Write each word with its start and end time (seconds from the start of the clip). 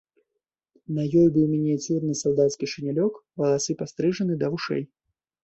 На 0.95 1.03
ёй 1.19 1.27
быў 1.35 1.45
мініяцюрны 1.51 2.13
салдацкі 2.21 2.71
шынялёк, 2.73 3.13
валасы 3.43 3.77
падстрыжаны 3.85 4.41
да 4.43 4.47
вушэй. 4.57 4.83